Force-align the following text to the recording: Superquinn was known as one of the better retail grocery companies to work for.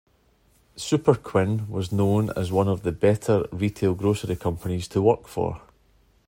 Superquinn 0.77 1.69
was 1.69 1.91
known 1.91 2.31
as 2.31 2.51
one 2.51 2.67
of 2.67 2.81
the 2.81 2.91
better 2.91 3.47
retail 3.51 3.93
grocery 3.93 4.35
companies 4.35 4.87
to 4.87 4.99
work 4.99 5.27
for. 5.27 5.61